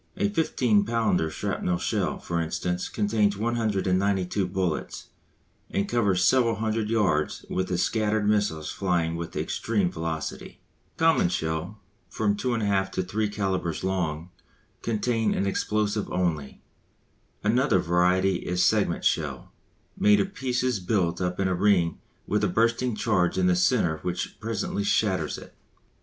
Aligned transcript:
A 0.17 0.29
15 0.29 0.83
pounder 0.83 1.29
shrapnell 1.29 1.77
shell, 1.79 2.17
for 2.17 2.41
instance, 2.41 2.89
contains 2.89 3.37
192 3.37 4.47
bullets, 4.47 5.09
and 5.69 5.87
covers 5.87 6.25
several 6.25 6.55
hundred 6.55 6.89
yards 6.89 7.45
with 7.51 7.67
the 7.67 7.77
scattered 7.77 8.27
missiles 8.27 8.71
flying 8.71 9.15
with 9.15 9.35
extreme 9.35 9.91
velocity. 9.91 10.59
Common 10.97 11.29
shell, 11.29 11.81
from 12.09 12.35
2 12.35 12.47
1/2 12.47 12.91
to 12.93 13.03
3 13.03 13.29
calibres 13.29 13.83
long, 13.83 14.31
contains 14.81 15.35
an 15.35 15.45
explosive 15.45 16.09
only. 16.11 16.63
Another 17.43 17.77
variety 17.77 18.37
is 18.37 18.65
segment 18.65 19.05
shell, 19.05 19.51
made 19.95 20.19
of 20.19 20.33
pieces 20.33 20.79
built 20.79 21.21
up 21.21 21.39
in 21.39 21.47
a 21.47 21.53
ring 21.53 21.99
with 22.25 22.43
a 22.43 22.47
bursting 22.49 22.95
charge 22.95 23.37
in 23.37 23.45
the 23.45 23.55
centre 23.55 23.99
which 23.99 24.39
presently 24.39 24.83
shatters 24.83 25.37
it. 25.37 25.53